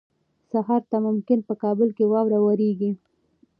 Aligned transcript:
سهار 0.51 0.81
ته 0.89 0.97
ممکن 1.07 1.39
په 1.47 1.53
کابل 1.63 1.89
کې 1.97 2.05
واوره 2.11 2.39
ووریږي. 2.41 2.91